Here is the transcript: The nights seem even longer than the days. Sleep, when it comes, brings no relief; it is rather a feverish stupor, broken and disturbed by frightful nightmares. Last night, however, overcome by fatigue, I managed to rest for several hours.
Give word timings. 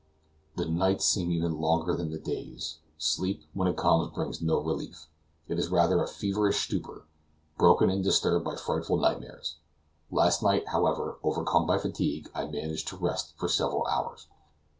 The 0.55 0.65
nights 0.65 1.05
seem 1.05 1.31
even 1.31 1.61
longer 1.61 1.95
than 1.95 2.09
the 2.09 2.17
days. 2.17 2.79
Sleep, 2.97 3.43
when 3.53 3.67
it 3.67 3.77
comes, 3.77 4.09
brings 4.11 4.41
no 4.41 4.57
relief; 4.57 5.05
it 5.47 5.59
is 5.59 5.69
rather 5.69 6.01
a 6.01 6.07
feverish 6.07 6.65
stupor, 6.65 7.05
broken 7.59 7.91
and 7.91 8.03
disturbed 8.03 8.43
by 8.43 8.55
frightful 8.55 8.97
nightmares. 8.97 9.57
Last 10.09 10.41
night, 10.41 10.69
however, 10.69 11.19
overcome 11.21 11.67
by 11.67 11.77
fatigue, 11.77 12.31
I 12.33 12.47
managed 12.47 12.87
to 12.87 12.97
rest 12.97 13.35
for 13.37 13.47
several 13.47 13.85
hours. 13.85 14.25